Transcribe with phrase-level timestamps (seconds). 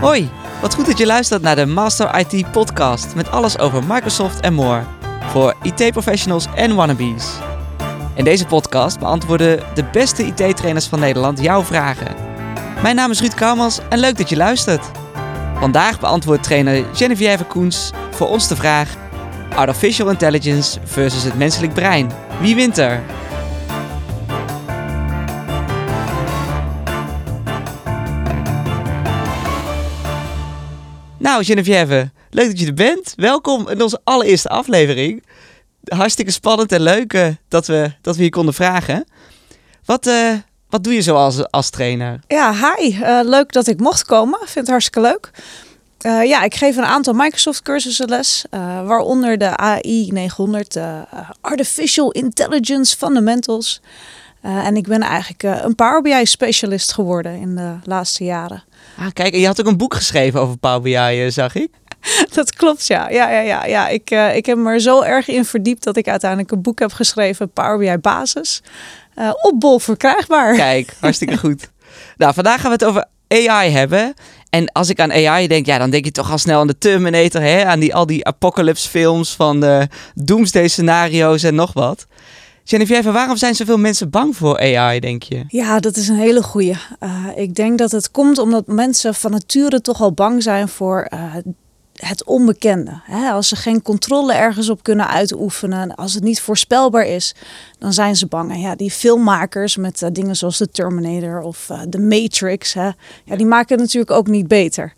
[0.00, 4.40] Hoi, wat goed dat je luistert naar de Master IT podcast met alles over Microsoft
[4.40, 4.82] en more.
[5.30, 7.32] Voor IT-professionals en wannabes.
[8.14, 12.14] In deze podcast beantwoorden de beste IT-trainers van Nederland jouw vragen.
[12.82, 14.90] Mijn naam is Ruud Kouwmans en leuk dat je luistert.
[15.58, 18.88] Vandaag beantwoordt trainer Geneviève Koens voor ons de vraag...
[19.54, 22.10] Artificial Intelligence versus het menselijk brein.
[22.40, 23.02] Wie wint er?
[31.20, 33.12] Nou, Geneviève, leuk dat je er bent.
[33.16, 35.24] Welkom in onze allereerste aflevering.
[35.84, 39.04] Hartstikke spannend en leuk uh, dat, we, dat we hier konden vragen.
[39.84, 40.32] Wat, uh,
[40.68, 42.20] wat doe je zo als, als trainer?
[42.28, 42.88] Ja, hi.
[42.88, 44.38] Uh, leuk dat ik mocht komen.
[44.38, 45.30] Vind het hartstikke leuk.
[46.28, 48.44] ja, ik geef een aantal Microsoft cursussen les,
[48.84, 51.04] waaronder de AI 900, de
[51.40, 53.80] Artificial Intelligence Fundamentals.
[54.40, 58.64] En ik ben eigenlijk een Power BI specialist geworden in de laatste jaren.
[58.98, 61.70] Ah, kijk, en je had ook een boek geschreven over Power BI, eh, zag ik.
[62.34, 63.08] Dat klopt, ja.
[63.08, 63.88] Ja, ja, ja, ja.
[63.88, 66.92] Ik, ik heb me er zo erg in verdiept dat ik uiteindelijk een boek heb
[66.92, 68.62] geschreven, Power BI Basis.
[69.42, 70.54] Op bol verkrijgbaar.
[70.54, 71.70] Kijk, hartstikke goed.
[72.16, 74.14] Nou, vandaag gaan we het over AI hebben.
[74.50, 76.78] En als ik aan AI denk, ja, dan denk je toch al snel aan de
[76.78, 77.64] Terminator, hè?
[77.64, 82.06] aan die, al die apocalypse films van de doomsday scenario's en nog wat.
[82.64, 85.44] Geneviève, waarom zijn zoveel mensen bang voor AI, denk je?
[85.48, 86.76] Ja, dat is een hele goeie.
[87.00, 91.08] Uh, ik denk dat het komt omdat mensen van nature toch al bang zijn voor
[91.14, 91.34] uh,
[91.94, 93.00] het onbekende.
[93.04, 93.30] Hè?
[93.30, 97.34] Als ze geen controle ergens op kunnen uitoefenen, als het niet voorspelbaar is,
[97.78, 98.50] dan zijn ze bang.
[98.50, 102.90] En ja, die filmmakers met uh, dingen zoals de Terminator of de Matrix, hè?
[103.24, 104.94] Ja, die maken het natuurlijk ook niet beter.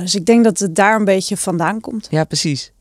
[0.00, 2.06] dus ik denk dat het daar een beetje vandaan komt.
[2.10, 2.72] Ja, precies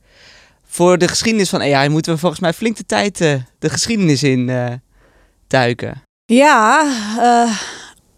[0.73, 4.23] voor de geschiedenis van AI moeten we volgens mij flink de tijd uh, de geschiedenis
[4.23, 4.67] in uh,
[5.47, 6.01] duiken.
[6.25, 6.83] Ja,
[7.17, 7.57] uh,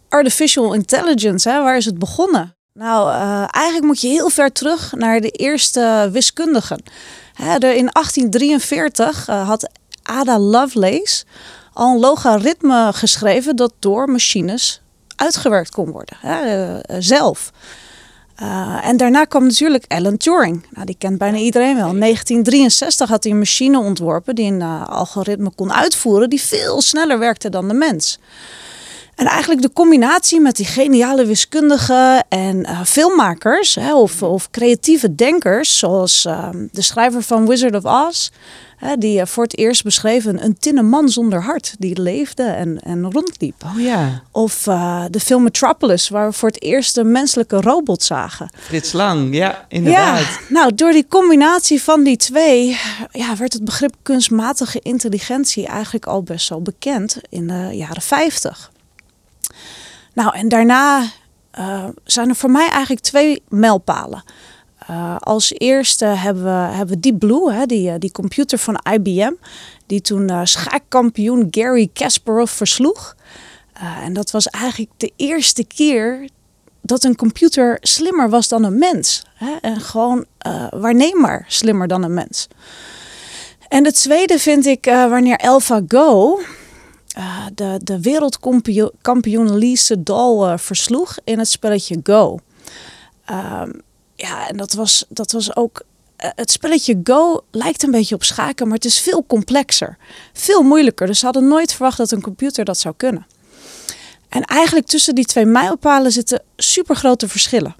[0.09, 2.55] artificial intelligence, hè, waar is het begonnen?
[2.73, 3.11] Nou,
[3.49, 6.83] eigenlijk moet je heel ver terug naar de eerste wiskundigen.
[7.33, 9.69] Hè, in 1843 had
[10.03, 11.23] Ada Lovelace
[11.73, 14.81] al een logaritme geschreven dat door machines
[15.15, 17.51] uitgewerkt kon worden, hè, zelf.
[18.41, 20.65] Uh, en daarna kwam natuurlijk Alan Turing.
[20.69, 21.89] Nou, die kent bijna iedereen wel.
[21.89, 26.81] In 1963 had hij een machine ontworpen die een uh, algoritme kon uitvoeren die veel
[26.81, 28.19] sneller werkte dan de mens.
[29.15, 35.15] En eigenlijk de combinatie met die geniale wiskundigen en uh, filmmakers hè, of, of, creatieve
[35.15, 38.29] denkers, zoals ehm, de schrijver van Wizard of Oz,
[38.99, 43.11] die eh, voor het eerst beschreven een tinnen man zonder hart die leefde en, en
[43.11, 43.63] rondliep.
[43.65, 44.21] Oh ja.
[44.31, 48.49] Of uh, de film Metropolis, waar we voor het eerst een menselijke robot zagen.
[48.59, 50.19] Frits Lang, ja, inderdaad.
[50.19, 52.79] Ja, nou, door die combinatie van die twee
[53.11, 58.71] ja, werd het begrip kunstmatige intelligentie eigenlijk al best wel bekend in de jaren 50.
[60.13, 61.03] Nou, en daarna
[61.59, 64.23] uh, zijn er voor mij eigenlijk twee mijlpalen.
[64.89, 69.31] Uh, als eerste hebben we, hebben Deep Blue, hè, die, eh, die computer van IBM,
[69.85, 73.15] die toen uh, schaakkampioen Gary Kasparov versloeg.
[74.03, 76.29] en dat was eigenlijk de eerste keer
[76.81, 79.25] dat een computer slimmer was dan een mens.
[79.35, 80.25] Hè, en gewoon
[80.69, 82.47] waarneembaar slimmer dan een mens.
[83.67, 86.39] En de tweede vind ik wanneer AlphaGo
[87.53, 92.39] de, de wereldkampioen Lee Sedol versloeg in het spelletje Go.
[93.31, 93.81] Um,
[94.25, 95.81] ja, en dat was, dat was ook.
[96.15, 99.97] Eh, het spelletje Go lijkt een beetje op schaken, maar het is veel complexer.
[100.33, 101.07] Veel moeilijker.
[101.07, 103.25] Dus ze hadden nooit verwacht dat een computer dat zou kunnen.
[104.29, 107.75] En eigenlijk tussen die twee mijlpalen zitten supergrote verschillen.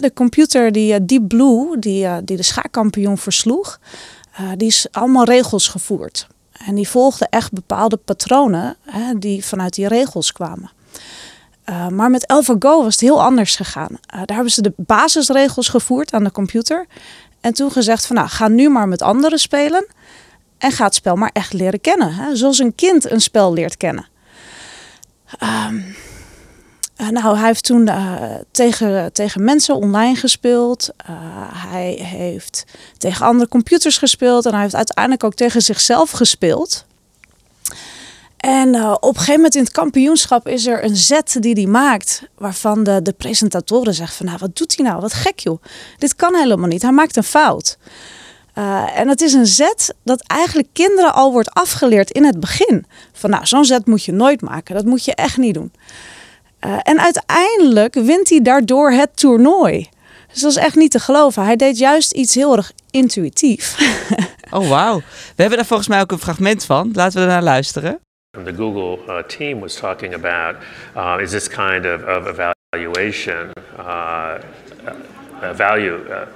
[0.00, 3.80] De computer die uh, Deep Blue, die, uh, die de schaakkampioen versloeg,
[4.56, 6.26] die is allemaal regels gevoerd.
[6.66, 8.76] En die volgde echt bepaalde patronen
[9.18, 10.70] die vanuit die regels kwamen.
[11.66, 13.90] Uh, maar met AlphaGo was het heel anders gegaan.
[13.90, 16.86] Uh, daar hebben ze de basisregels gevoerd aan de computer.
[17.40, 19.86] En toen gezegd van nou, ga nu maar met anderen spelen.
[20.58, 22.14] En ga het spel maar echt leren kennen.
[22.14, 22.36] Hè?
[22.36, 24.06] Zoals een kind een spel leert kennen.
[25.68, 25.94] Um,
[27.10, 27.90] nou, hij heeft toen
[28.50, 30.90] tegen, tegen mensen online gespeeld.
[31.54, 32.64] hij heeft
[32.98, 34.46] tegen andere computers gespeeld.
[34.46, 36.84] En hij heeft uiteindelijk ook tegen zichzelf gespeeld.
[38.42, 41.66] En uh, op een gegeven moment in het kampioenschap is er een zet die hij
[41.66, 42.22] maakt.
[42.38, 45.00] Waarvan de, de presentatoren zeggen van nou wat doet hij nou?
[45.00, 45.62] Wat gek joh.
[45.98, 46.82] Dit kan helemaal niet.
[46.82, 47.78] Hij maakt een fout.
[48.58, 52.86] Uh, en het is een zet dat eigenlijk kinderen al wordt afgeleerd in het begin.
[53.12, 54.74] Van nou zo'n zet moet je nooit maken.
[54.74, 55.72] Dat moet je echt niet doen.
[56.60, 59.88] Uh, en uiteindelijk wint hij daardoor het toernooi.
[60.32, 61.44] Dus dat is echt niet te geloven.
[61.44, 63.76] Hij deed juist iets heel erg intuïtief.
[64.50, 64.96] oh wauw.
[64.96, 66.90] We hebben daar volgens mij ook een fragment van.
[66.92, 68.00] Laten we naar luisteren.
[68.34, 70.56] The Google uh, team was talking about
[70.96, 74.38] uh, is this kind of, of evaluation uh,
[75.42, 76.00] uh, value.
[76.10, 76.26] Uh,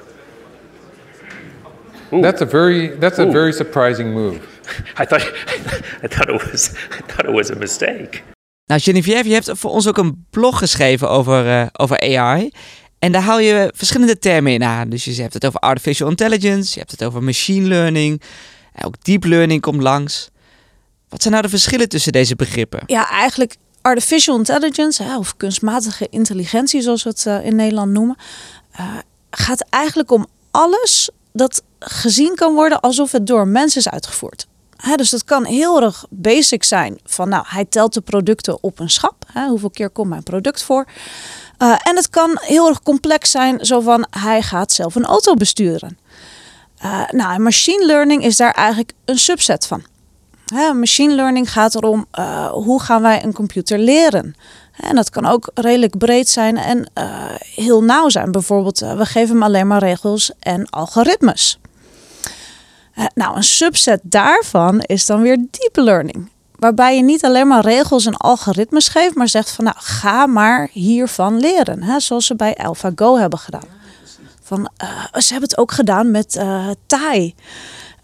[2.21, 4.41] That's a very that's a very surprising move.
[4.99, 5.23] I thought
[6.05, 8.23] I thought it was I thought it was a mistake.
[8.67, 12.51] Nou, Geneviève, je hebt voor ons ook een blog geschreven over, eh, over AI.
[12.99, 14.89] En daar haal je verschillende termen in aan.
[14.89, 18.23] Dus je hebt het over artificial intelligence, je hebt het over machine learning,
[18.73, 20.31] en ook deep learning komt langs.
[21.17, 22.83] Wat zijn nou de verschillen tussen deze begrippen?
[22.87, 28.17] Ja, eigenlijk artificial intelligence, of kunstmatige intelligentie zoals we het eh, in Nederland noemen,
[28.73, 28.85] eh,
[29.31, 34.47] gaat eigenlijk om alles dat gezien kan worden alsof het door een mens is uitgevoerd.
[34.97, 38.91] Dus dat kan heel erg basic zijn van nou, hij telt de producten op een
[38.91, 39.25] schap.
[39.49, 40.87] Hoeveel keer komt mijn product voor?
[41.59, 45.35] Eh, en het kan heel erg complex zijn, zo van hij gaat zelf een auto
[45.35, 45.99] besturen.
[47.11, 49.95] Nou, machine learning is daar eigenlijk een subset van.
[50.55, 54.35] Machine learning gaat erom eh, hoe gaan wij een computer leren.
[54.77, 58.33] En dat kan ook redelijk breed zijn en eh, heel nauw zijn.
[58.33, 61.59] Bijvoorbeeld, eh, we geven hem alleen maar regels en algoritmes.
[63.15, 66.31] Nou, een subset daarvan is dan weer deep learning.
[66.59, 70.69] Waarbij je niet alleen maar regels en algoritmes geeft, maar zegt van nou, ga maar
[70.73, 72.01] hiervan leren.
[72.01, 73.69] Zoals ze bij AlphaGo hebben gedaan.
[74.43, 74.71] Van,
[75.13, 76.41] ze hebben het ook gedaan met
[76.87, 77.35] Tai.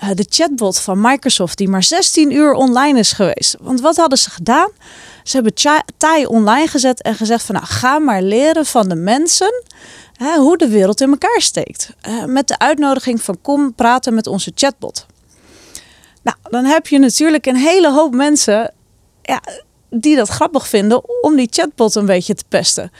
[0.02, 3.56] Eh, de chatbot van Microsoft, die maar 16 uur online is geweest.
[3.60, 4.70] Want wat hadden ze gedaan?
[5.22, 5.54] Ze hebben
[5.96, 9.62] Tai online gezet en gezegd van nou, ga maar leren van de mensen
[10.16, 11.90] hè, hoe de wereld in elkaar steekt.
[12.00, 15.06] Eh, met de uitnodiging van kom praten met onze chatbot.
[16.22, 18.74] Nou, dan heb je natuurlijk een hele hoop mensen
[19.22, 19.42] ja,
[19.90, 22.92] die dat grappig vinden om die chatbot een beetje te pesten.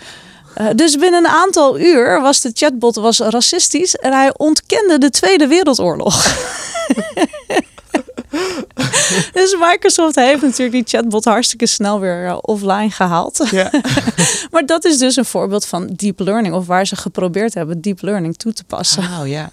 [0.54, 5.10] Eh, dus binnen een aantal uur was de chatbot was racistisch en hij ontkende de
[5.10, 6.24] Tweede Wereldoorlog.
[9.32, 13.48] dus Microsoft heeft natuurlijk die chatbot hartstikke snel weer eh, offline gehaald.
[13.50, 13.70] Ja.
[14.50, 18.02] maar dat is dus een voorbeeld van deep learning, of waar ze geprobeerd hebben deep
[18.02, 19.02] learning toe te passen.
[19.02, 19.50] Oh ja.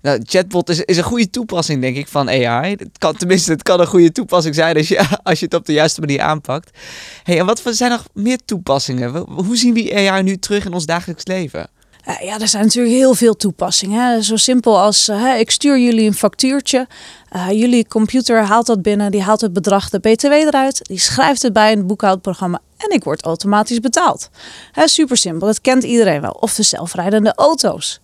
[0.00, 2.70] Nou, chatbot is, is een goede toepassing, denk ik, van AI.
[2.70, 5.66] Het kan, tenminste, het kan een goede toepassing zijn als je, als je het op
[5.66, 6.78] de juiste manier aanpakt.
[7.22, 9.16] Hey, en wat zijn nog meer toepassingen?
[9.16, 11.70] Hoe zien we AI nu terug in ons dagelijks leven?
[12.08, 14.10] Eh, ja, er zijn natuurlijk heel veel toepassingen.
[14.10, 14.22] Hè.
[14.22, 16.86] Zo simpel als eh, hè, ik stuur jullie een factuurtje.
[17.28, 21.42] Eh, jullie computer haalt dat binnen, die haalt het bedrag de BTW eruit, die schrijft
[21.42, 24.30] het bij een boekhoudprogramma en ik word automatisch betaald.
[24.72, 26.30] Hè, super simpel, dat kent iedereen wel.
[26.30, 28.00] Of de zelfrijdende auto's.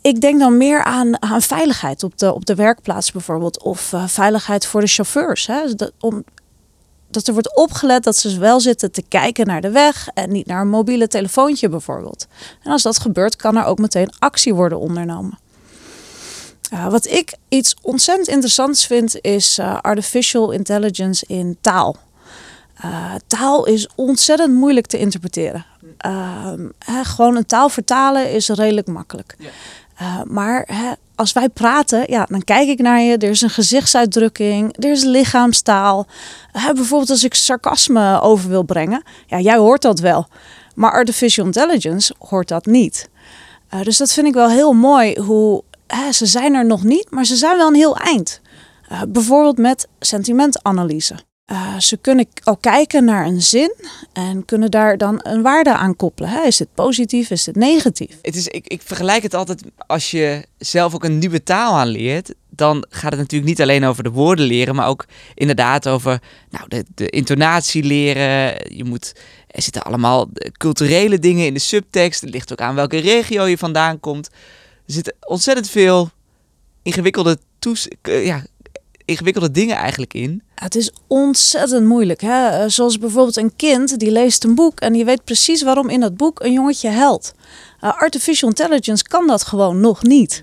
[0.00, 3.62] Ik denk dan meer aan, aan veiligheid op de, op de werkplaats bijvoorbeeld.
[3.62, 5.46] Of veiligheid voor de chauffeurs.
[5.46, 5.60] Hè.
[6.00, 6.24] Om,
[7.14, 10.46] dat er wordt opgelet dat ze wel zitten te kijken naar de weg en niet
[10.46, 12.26] naar een mobiele telefoontje bijvoorbeeld.
[12.62, 15.38] En als dat gebeurt, kan er ook meteen actie worden ondernomen.
[16.88, 21.96] Wat ik iets ontzettend interessants vind, is uh, artificial intelligence in taal.
[22.84, 25.66] Uh, taal is ontzettend moeilijk te interpreteren.
[26.78, 29.36] Hè, gewoon een taal vertalen is redelijk makkelijk.
[30.02, 33.16] Uh, maar hè, als wij praten, ja, dan kijk ik naar je.
[33.16, 36.06] Er is een gezichtsuitdrukking, er is lichaamstaal.
[36.52, 40.28] Hè, bijvoorbeeld als ik sarcasme over wil brengen, ja, jij hoort dat wel.
[40.74, 43.08] Maar artificial intelligence hoort dat niet.
[43.74, 45.20] Uh, dus dat vind ik wel heel mooi.
[45.20, 45.62] Hoe
[46.10, 48.40] ze zijn er nog niet, maar ze zijn wel een heel eind.
[49.08, 51.14] Bijvoorbeeld met sentimentanalyse.
[51.52, 53.74] Uh, ze kunnen al kijken naar een zin
[54.12, 56.30] en kunnen daar dan een waarde aan koppelen.
[56.30, 56.42] Hè?
[56.42, 58.18] Is dit positief, is dit negatief?
[58.22, 62.34] Het is, ik, ik vergelijk het altijd als je zelf ook een nieuwe taal aanleert.
[62.50, 66.68] Dan gaat het natuurlijk niet alleen over de woorden leren, maar ook inderdaad over nou,
[66.68, 68.54] de, de intonatie leren.
[68.76, 69.12] Je moet,
[69.46, 72.20] er zitten allemaal culturele dingen in de subtekst.
[72.20, 74.28] Het ligt ook aan welke regio je vandaan komt.
[74.86, 76.10] Er zitten ontzettend veel
[76.82, 78.44] ingewikkelde toes, ja,
[79.04, 80.42] ingewikkelde dingen eigenlijk in.
[80.54, 82.20] Het is ontzettend moeilijk.
[82.20, 82.68] Hè?
[82.68, 86.16] Zoals bijvoorbeeld een kind die leest een boek en die weet precies waarom in dat
[86.16, 87.34] boek een jongetje helpt.
[87.80, 90.42] Uh, artificial intelligence kan dat gewoon nog niet.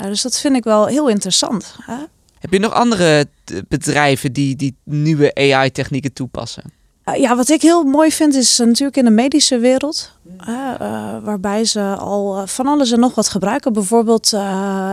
[0.00, 1.76] Uh, dus dat vind ik wel heel interessant.
[1.82, 1.96] Hè?
[2.38, 3.26] Heb je nog andere
[3.68, 6.62] bedrijven die, die nieuwe AI-technieken toepassen?
[7.04, 10.12] Uh, ja, wat ik heel mooi vind is natuurlijk in de medische wereld.
[11.22, 13.72] waarbij ze al van alles en nog wat gebruiken.
[13.72, 14.30] Bijvoorbeeld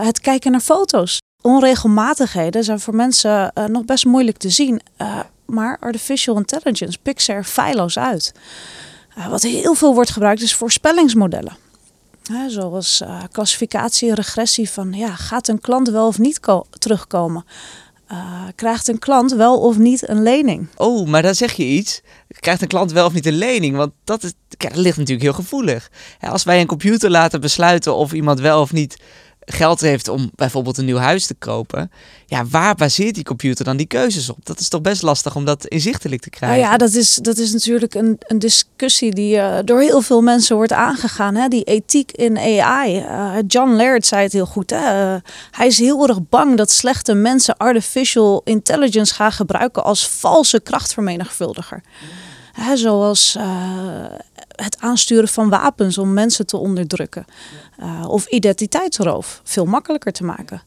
[0.01, 4.81] het kijken naar foto's onregelmatigheden zijn voor mensen uh, nog best moeilijk te zien.
[5.01, 8.33] Uh, maar artificial intelligence pikt er feilloos uit.
[9.17, 11.57] Uh, wat heel veel wordt gebruikt is voorspellingsmodellen.
[12.47, 17.45] zoals klassificatie regressie van ja, gaat een klant wel of niet terugkomen?
[18.55, 20.67] krijgt een klant wel of niet een lening?
[20.77, 22.01] Oh, maar dan zeg je iets.
[22.27, 23.75] Krijgt een klant wel of niet een lening?
[23.75, 25.89] Want dat, is, ja, dat ligt natuurlijk heel gevoelig.
[26.19, 28.97] als wij een computer laten besluiten of iemand wel of niet
[29.45, 31.91] geld heeft om bijvoorbeeld een nieuw huis te kopen,
[32.25, 34.37] ja, waar baseert die computer dan die keuzes op?
[34.43, 36.71] Dat is toch best lastig om dat inzichtelijk te Nou krijgen.
[36.71, 40.55] ja, dat is, dat is natuurlijk een, een discussie die eh, door heel veel mensen
[40.55, 41.35] wordt aangegaan.
[41.35, 41.47] Hè?
[41.47, 42.97] Die ethiek in AI.
[42.97, 44.69] Eh, John Laird zei het heel goed.
[44.69, 45.13] Hè?
[45.13, 45.21] Eh,
[45.51, 51.81] hij is heel erg bang dat slechte mensen artificial intelligence gaan gebruiken als valse krachtvermenigvuldiger.
[52.55, 53.43] Hè, zoals eh,
[54.55, 57.25] het aansturen van wapens om mensen te onderdrukken.
[57.77, 59.41] Eh, of identiteitsroof.
[59.43, 60.61] Veel makkelijker te maken.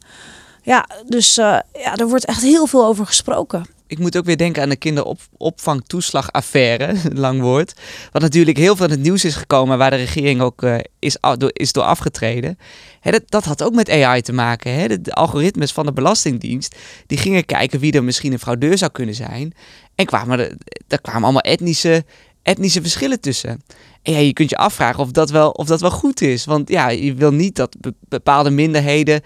[0.61, 3.65] Ja, dus eh, ja, er wordt echt heel veel over gesproken.
[3.87, 7.73] Ik moet ook weer denken aan de kinderopvangtoeslagaffaire, lang woord.
[8.11, 10.63] Wat natuurlijk heel veel in het nieuws is gekomen, waar de regering ook
[10.99, 12.57] is, door, is door afgetreden.
[12.99, 14.73] Hè, dat, dat had ook met AI te maken.
[14.73, 14.87] Hè?
[14.87, 16.75] De, de algoritmes van de Belastingdienst,
[17.07, 19.53] die gingen kijken wie er misschien een fraudeur zou kunnen zijn.
[19.99, 20.55] En kwamen er,
[20.87, 22.05] daar kwamen allemaal etnische,
[22.43, 23.61] etnische verschillen tussen.
[24.03, 26.45] En ja, je kunt je afvragen of dat wel, of dat wel goed is.
[26.45, 29.21] Want ja, je wil niet dat be- bepaalde minderheden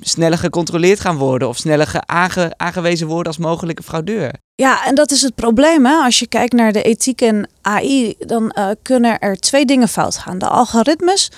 [0.00, 4.32] sneller gecontroleerd gaan worden of sneller ge- aange- aangewezen worden als mogelijke fraudeur.
[4.54, 5.86] Ja, en dat is het probleem.
[5.86, 5.94] Hè?
[5.94, 10.16] Als je kijkt naar de ethiek en AI, dan eh, kunnen er twee dingen fout
[10.18, 10.38] gaan.
[10.38, 11.30] De algoritmes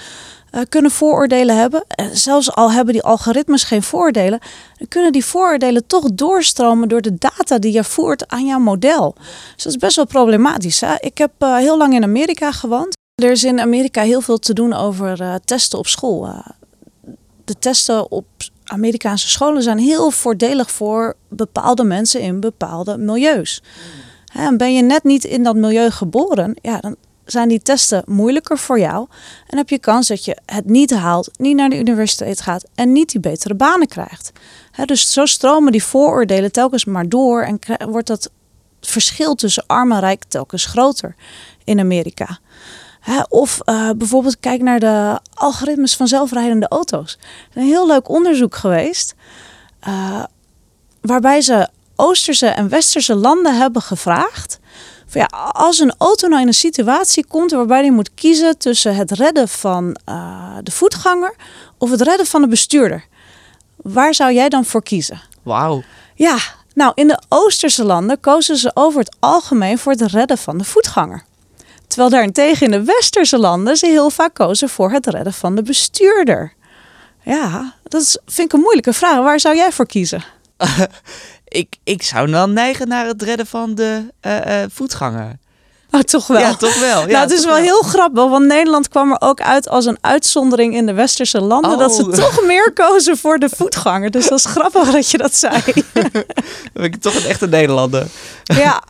[0.50, 1.84] eh, kunnen vooroordelen hebben.
[1.88, 4.38] En zelfs al hebben die algoritmes geen vooroordelen,
[4.78, 9.14] dan kunnen die vooroordelen toch doorstromen door de data die je voert aan jouw model.
[9.54, 10.80] Dus dat is best wel problematisch.
[10.80, 10.94] Hè?
[11.00, 12.96] Ik heb eh, heel lang in Amerika gewoond.
[13.22, 16.28] Er is in Amerika heel veel te doen over eh, testen op school.
[17.44, 18.26] De testen op
[18.64, 23.62] Amerikaanse scholen zijn heel voordelig voor bepaalde mensen in bepaalde milieus.
[24.32, 26.96] En ben je net niet in dat milieu geboren, ja, dan
[27.30, 29.06] zijn die testen moeilijker voor jou.
[29.46, 32.92] En heb je kans dat je het niet haalt, niet naar de universiteit gaat en
[32.92, 34.32] niet die betere banen krijgt.
[34.84, 37.58] Dus zo stromen die vooroordelen telkens maar door en
[37.90, 38.30] wordt dat
[38.80, 41.14] verschil tussen arm en rijk telkens groter
[41.64, 42.38] in Amerika.
[43.28, 47.18] Of eh, bijvoorbeeld kijk naar de algoritmes van zelfrijdende auto's.
[47.54, 49.14] Een heel leuk onderzoek geweest.
[49.80, 50.24] eh,
[51.00, 54.58] waarbij ze Oosterse en Westerse landen hebben gevraagd.
[55.10, 58.94] Van ja, als een auto nou in een situatie komt waarbij hij moet kiezen tussen
[58.94, 61.34] het redden van eh, de voetganger
[61.78, 63.04] of het redden van de bestuurder.
[63.76, 65.20] Waar zou jij dan voor kiezen?
[65.42, 65.82] Wauw.
[66.14, 66.36] Ja,
[66.74, 70.64] nou in de Oosterse landen kozen ze over het algemeen voor het redden van de
[70.64, 71.24] voetganger.
[71.86, 75.62] Terwijl daarentegen in de Westerse landen ze heel vaak kozen voor het redden van de
[75.62, 76.52] bestuurder.
[77.24, 79.18] Ja, dat is, vind ik een moeilijke vraag.
[79.18, 80.24] Waar zou jij voor kiezen?
[81.50, 85.38] Ik, ik zou dan neigen naar het redden van de eh, eh, voetganger.
[85.90, 86.40] Oh, toch wel.
[86.40, 87.00] Ja, toch wel.
[87.06, 89.98] Ja, nou, het is wel heel grappig, want Nederland kwam er ook uit als een
[90.00, 91.78] uitzondering in de westerse landen.
[91.78, 92.12] Dat ze Oh.
[92.12, 94.10] toch meer kozen voor de voetganger.
[94.10, 95.62] Dus dat is grappig dat je dat zei.
[95.92, 96.12] Dan
[96.72, 98.06] ben ik toch een echte Nederlander.
[98.44, 98.82] ja.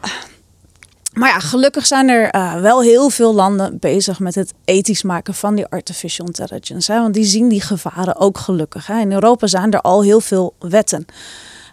[1.13, 5.35] Maar ja, gelukkig zijn er eh, wel heel veel landen bezig met het ethisch maken
[5.35, 6.93] van die artificial intelligence.
[6.93, 7.01] Hè?
[7.01, 8.87] Want die zien die gevaren ook gelukkig.
[8.87, 9.01] Hè?
[9.01, 11.07] In Europa zijn er al heel veel wetten.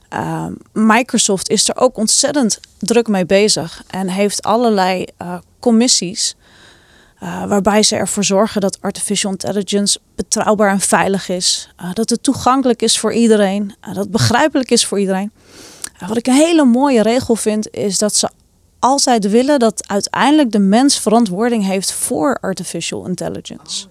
[0.09, 6.35] Ehm, Microsoft is er ook ontzettend druk mee bezig en heeft allerlei eh, commissies.
[7.19, 11.69] eh, waarbij ze ervoor zorgen dat artificial intelligence betrouwbaar en veilig is.
[11.77, 13.75] eh, dat het toegankelijk is voor iedereen.
[13.81, 15.31] dat het begrijpelijk is voor iedereen.
[16.07, 18.29] Wat ik een hele mooie regel vind, is dat ze
[18.79, 23.87] altijd willen dat uiteindelijk de mens verantwoording heeft voor artificial intelligence.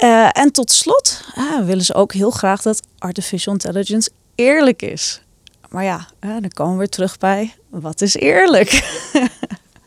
[0.00, 5.20] Eh, en tot slot eh, willen ze ook heel graag dat artificial intelligence eerlijk is.
[5.68, 8.70] Maar ja, eh, dan komen we weer terug bij wat is eerlijk?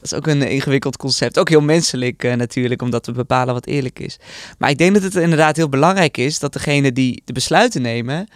[0.03, 1.39] Dat is ook een ingewikkeld concept.
[1.39, 4.17] Ook heel menselijk eh, natuurlijk, om dat te bepalen wat eerlijk is.
[4.57, 8.27] Maar ik denk dat het inderdaad heel belangrijk is dat degene die de besluiten nemen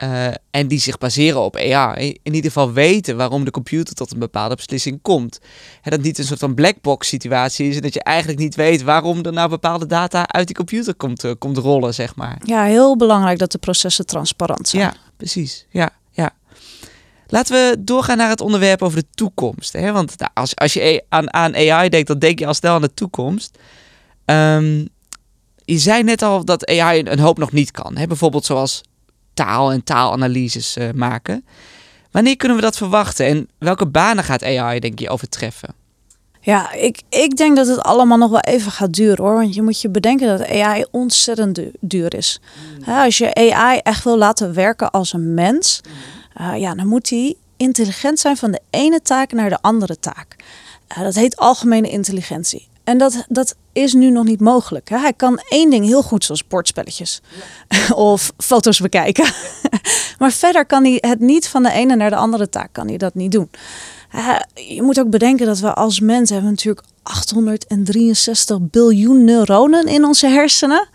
[0.00, 4.12] eh, en die zich baseren op AI, in ieder geval weten waarom de computer tot
[4.12, 5.40] een bepaalde beslissing komt.
[5.80, 8.54] Hè, dat het niet een soort van blackbox situatie is en dat je eigenlijk niet
[8.54, 12.40] weet waarom er nou bepaalde data uit die computer komt, eh, komt rollen, zeg maar.
[12.44, 14.82] Ja, heel belangrijk dat de processen transparant zijn.
[14.82, 15.66] Ja, precies.
[15.70, 16.30] Ja, ja.
[17.26, 19.72] Laten we doorgaan naar het onderwerp over de toekomst.
[19.72, 19.92] Hè?
[19.92, 22.80] Want nou, als, als je aan, aan AI denkt, dan denk je al snel aan
[22.80, 23.58] de toekomst.
[24.24, 24.84] Ehm,
[25.64, 27.96] je zei net al dat AI een, een hoop nog niet kan.
[27.96, 28.06] Hè?
[28.06, 28.82] Bijvoorbeeld zoals
[29.44, 31.44] taal en taalanalyses eh, maken.
[32.10, 33.26] Wanneer kunnen we dat verwachten?
[33.26, 35.74] En welke banen gaat AI, denk je, overtreffen?
[36.40, 39.34] Ja, ik, ik denk dat het allemaal nog wel even gaat duren hoor.
[39.34, 42.40] Want je moet je bedenken dat AI ontzettend du- duur is.
[42.80, 45.80] Hè, als je AI echt wil laten werken als een mens,
[46.34, 50.36] eh, ja, dan moet hij intelligent zijn van de ene taak naar de andere taak.
[50.86, 52.68] Eh, dat heet algemene intelligentie.
[52.84, 54.88] En dat, dat is nu nog niet mogelijk.
[54.88, 54.98] Hè.
[54.98, 57.20] Hij kan één ding heel goed, zoals bordspelletjes
[57.94, 59.32] of foto's bekijken.
[60.18, 62.96] maar verder kan hij het niet van de ene naar de andere taak kan hij
[62.96, 63.50] dat niet doen.
[64.54, 70.26] Je moet ook bedenken dat we als mens hebben natuurlijk 863 biljoen neuronen in onze
[70.26, 70.88] hersenen.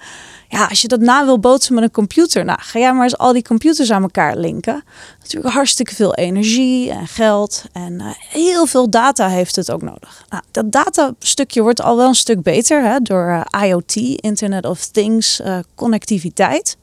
[0.50, 3.18] Ja, als je dat na wil bootsen met een computer, nou, ga jij maar eens
[3.18, 4.84] al die computers aan elkaar linken.
[5.22, 10.25] Natuurlijk hartstikke veel energie en geld en eh, heel veel data heeft het ook nodig.
[10.30, 14.86] Nou, dat datastukje wordt al wel een stuk beter hè, door eh, IoT, Internet of
[14.86, 16.78] Things, eh, connectiviteit.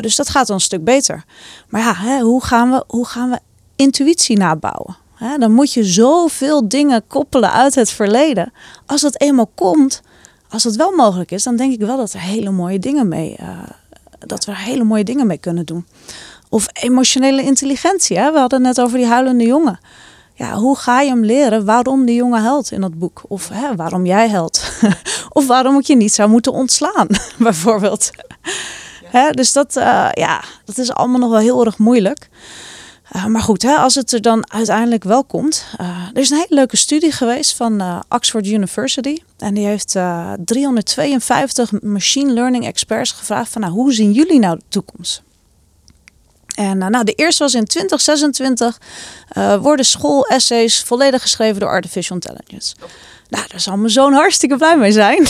[0.00, 1.24] Dus dat gaat dan een stuk beter.
[1.68, 3.38] Maar ja, hè, hoe, gaan we, hoe gaan we
[3.76, 4.96] intuïtie nabouwen?
[5.14, 8.52] Hè, dan moet je zoveel dingen koppelen uit het verleden.
[8.86, 10.02] Als dat eenmaal komt,
[10.52, 13.36] als het wel mogelijk is, dan denk ik wel dat er hele mooie dingen mee,
[13.40, 13.48] uh,
[14.18, 15.86] dat we er hele mooie dingen mee kunnen doen.
[16.48, 18.18] Of emotionele intelligentie.
[18.18, 18.32] Hè?
[18.32, 19.78] We hadden het net over die huilende jongen.
[20.34, 23.22] Ja, hoe ga je hem leren waarom die jongen huilt in dat boek?
[23.28, 24.72] Of hè, waarom jij huilt?
[25.38, 27.06] of waarom ik je niet zou moeten ontslaan,
[27.38, 28.10] bijvoorbeeld.
[29.04, 29.30] Hè?
[29.30, 32.28] Dus dat, uh, ja, dat is allemaal nog wel heel erg moeilijk.
[33.16, 35.64] Uh, maar goed, hè, als het er dan uiteindelijk wel komt.
[35.80, 39.22] Uh, er is een hele leuke studie geweest van uh, Oxford University.
[39.38, 39.96] En die heeft
[40.44, 45.22] 352 machine learning experts gevraagd van nou, hoe zien jullie nou de toekomst?
[46.54, 48.80] En nou, de eerste was in 2026
[49.60, 52.74] worden schoolessays volledig geschreven door artificial intelligence.
[53.28, 55.26] Nou, daar zal mijn zoon hartstikke blij mee zijn.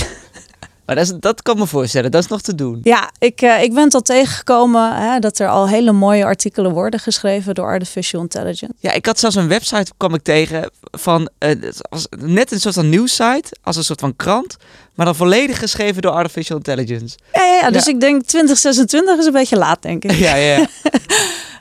[0.86, 2.80] Maar dat, is, dat kan me voorstellen, dat is nog te doen.
[2.82, 6.72] Ja, ik, uh, ik ben het al tegengekomen hè, dat er al hele mooie artikelen
[6.72, 8.74] worden geschreven door artificial intelligence.
[8.78, 11.50] Ja, ik had zelfs een website kwam ik tegen van uh,
[11.88, 14.56] als, net een soort van nieuwssite, als een soort van krant,
[14.94, 17.18] maar dan volledig geschreven door artificial intelligence.
[17.32, 20.10] Ja, ja, ja dus ik denk 2026 is een beetje laat, denk ik.
[20.22, 20.58] Ja, ja.
[20.58, 20.66] uh,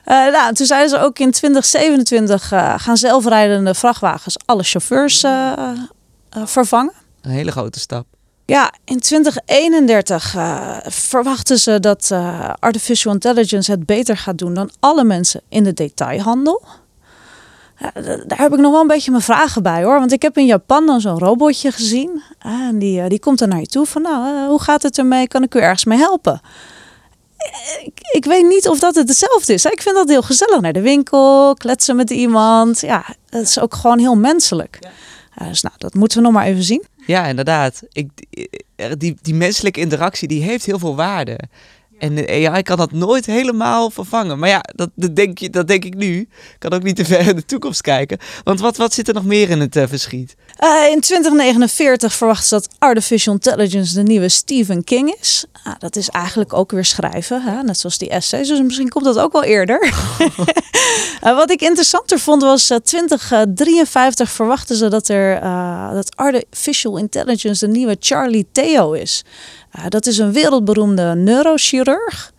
[0.36, 5.24] nou, toen zeiden ze ook in 2027 gaan zelfrijdende vrachtwagens alle chauffeurs
[6.44, 6.92] vervangen.
[7.20, 8.06] Een hele grote stap.
[8.52, 14.70] Ja, in 2031 uh, verwachten ze dat uh, artificial intelligence het beter gaat doen dan
[14.80, 16.62] alle mensen in de detailhandel.
[17.80, 19.98] Uh, daar heb ik nog wel een beetje mijn vragen bij hoor.
[19.98, 22.22] Want ik heb in Japan dan zo'n robotje gezien.
[22.38, 25.28] en die, die komt er naar je toe van nou, hoe gaat het ermee?
[25.28, 26.40] Kan ik u ergens mee helpen?
[27.84, 29.64] Ik, ik, weet niet of dat het hetzelfde is.
[29.64, 30.60] Ik vind dat heel gezellig.
[30.60, 32.80] Naar de winkel, kletsen met iemand.
[32.80, 34.78] Ja, het is ook gewoon heel menselijk.
[34.80, 35.46] Ja.
[35.48, 36.84] dus nou, dat moeten we nog maar even zien.
[37.06, 37.82] Ja, inderdaad.
[37.92, 38.10] Ik,
[38.98, 41.38] die, die menselijke interactie die heeft heel veel waarde.
[42.02, 44.38] En de AI kan dat nooit helemaal vervangen.
[44.38, 46.18] Maar ja, dat, dat, denk, je, dat denk ik nu.
[46.18, 48.18] Ik kan ook niet te ver in de toekomst kijken.
[48.44, 50.34] Want wat, wat zit er nog meer in het uh, verschiet?
[50.60, 55.44] Uh, in 2049 verwacht ze dat artificial intelligence de nieuwe Stephen King is.
[55.64, 57.62] Ah, dat is eigenlijk ook weer schrijven, hè?
[57.62, 58.48] net zoals die essays.
[58.48, 59.92] Dus misschien komt dat ook wel eerder.
[61.24, 65.40] uh, wat ik interessanter vond was 2053 verwachten ze dat, er,
[65.94, 69.24] dat artificial intelligence de nieuwe Charlie Theo is.
[69.78, 72.32] Uh, dat is een wereldberoemde neurochirurg.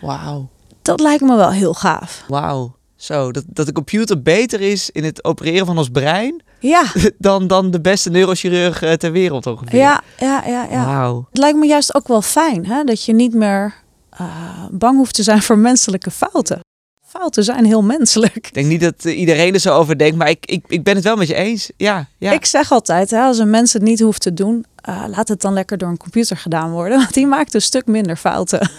[0.00, 0.48] Wauw.
[0.82, 2.24] Dat lijkt me wel heel gaaf.
[2.28, 2.74] Wauw.
[2.96, 6.84] Zo, dat, dat de computer beter is in het opereren van ons brein ja.
[7.18, 9.78] dan, dan de beste neurochirurg uh, ter wereld ongeveer.
[9.78, 10.66] Ja, ja, ja.
[10.70, 10.84] ja.
[10.86, 11.26] Wauw.
[11.28, 12.84] Het lijkt me juist ook wel fijn hè?
[12.84, 13.74] dat je niet meer
[14.20, 16.60] uh, bang hoeft te zijn voor menselijke fouten.
[17.06, 18.36] Fouten zijn heel menselijk.
[18.36, 21.04] Ik denk niet dat iedereen er zo over denkt, maar ik, ik, ik ben het
[21.04, 21.70] wel met je eens.
[21.76, 22.32] Ja, ja.
[22.32, 25.40] Ik zeg altijd, hè, als een mens het niet hoeft te doen, uh, laat het
[25.40, 26.98] dan lekker door een computer gedaan worden.
[27.02, 28.70] Want die maakt een stuk minder fouten.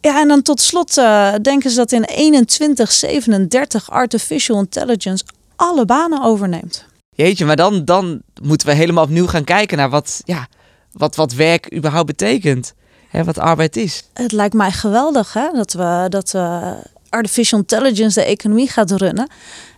[0.00, 2.02] Ja, en dan tot slot uh, denken ze dat in
[2.46, 5.24] 2137 artificial intelligence
[5.56, 6.84] alle banen overneemt.
[7.10, 10.48] Jeetje, maar dan, dan moeten we helemaal opnieuw gaan kijken naar wat, ja,
[10.92, 12.74] wat, wat werk überhaupt betekent.
[13.08, 14.04] Hè, wat arbeid is.
[14.12, 16.74] Het lijkt mij geweldig hè, dat we, dat we
[17.08, 19.30] artificial intelligence de economie gaat runnen.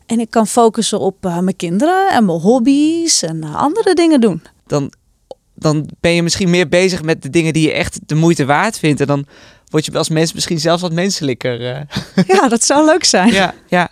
[0.07, 4.21] En ik kan focussen op uh, mijn kinderen en mijn hobby's en uh, andere dingen
[4.21, 4.43] doen.
[4.67, 4.93] Dan,
[5.61, 8.79] dan ben je misschien meer bezig met de dingen die je echt de moeite waard
[8.79, 9.01] vindt.
[9.01, 9.27] En dan
[9.68, 11.61] word je als mens misschien zelfs wat menselijker.
[11.61, 11.81] Uh.
[12.37, 13.33] Ja, dat zou leuk zijn.
[13.33, 13.90] Ja, ja.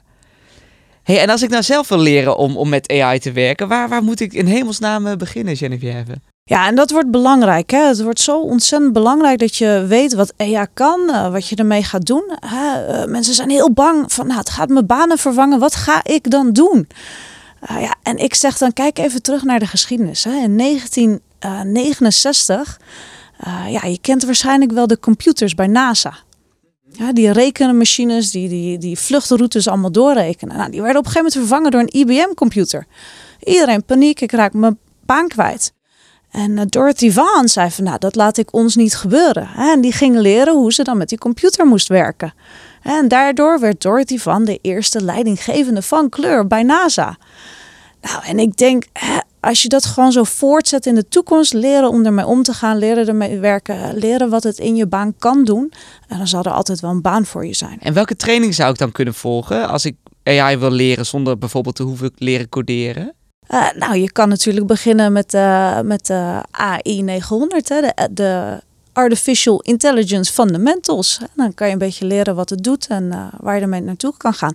[1.02, 3.88] Hey, en als ik nou zelf wil leren om, om met AI te werken, waar,
[3.88, 6.20] waar moet ik in hemelsnaam beginnen, Geneviève?
[6.44, 7.70] Ja, en dat wordt belangrijk.
[7.70, 7.86] Hè?
[7.86, 11.82] Het wordt zo ontzettend belangrijk dat je weet wat AI kan, uh, wat je ermee
[11.82, 12.32] gaat doen.
[12.44, 15.58] Uh, mensen zijn heel bang van, nou, het gaat mijn banen vervangen.
[15.58, 16.88] Wat ga ik dan doen?
[17.70, 20.24] Uh, ja, en ik zeg dan, kijk even terug naar de geschiedenis.
[20.24, 20.32] Hè?
[20.32, 20.56] In
[21.38, 22.80] 1969,
[23.68, 26.16] ja, je kent waarschijnlijk wel de computers bij NASA.
[26.92, 30.56] Ja, die rekenmachines, die, die, die vluchtroutes allemaal doorrekenen.
[30.56, 32.86] Nou, die werden op een gegeven moment vervangen door een IBM-computer.
[33.44, 35.72] Iedereen paniek, ik raak mijn baan kwijt.
[36.30, 39.48] En uh, Dorothy Vaughan zei van, nou, dat laat ik ons niet gebeuren.
[39.56, 42.34] En die ging leren hoe ze dan met die computer moest werken.
[42.82, 47.18] En daardoor werd Dorothy Vaughan de eerste leidinggevende van kleur bij NASA.
[48.00, 48.84] Nou, en ik denk,
[49.48, 52.78] als je dat gewoon zo voortzet in de toekomst, leren om ermee om te gaan,
[52.78, 55.72] leren ermee werken, leren wat het in je baan kan doen,
[56.08, 57.78] en dan zal er altijd wel een baan voor je zijn.
[57.80, 61.74] En welke training zou ik dan kunnen volgen als ik AI wil leren zonder bijvoorbeeld
[61.76, 63.14] te hoeven leren coderen?
[63.50, 68.60] Uh, nou, je kan natuurlijk beginnen met, uh, met de AI 900, hè, de, de
[68.98, 71.18] Artificial Intelligence Fundamentals.
[71.34, 74.14] Dan kan je een beetje leren wat het doet en uh, waar je ermee naartoe
[74.16, 74.52] kan gaan.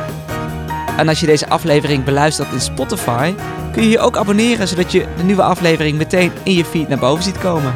[0.96, 3.34] En als je deze aflevering beluistert in Spotify,
[3.72, 6.98] kun je je ook abonneren zodat je de nieuwe aflevering meteen in je feed naar
[6.98, 7.74] boven ziet komen.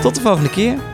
[0.00, 0.93] Tot de volgende keer.